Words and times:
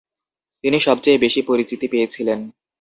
তিনি 0.63 0.77
সবচেয়ে 0.79 1.17
বেশি 1.17 1.41
পরিচিতি 1.41 1.87
পেয়েছিলেন। 1.87 2.39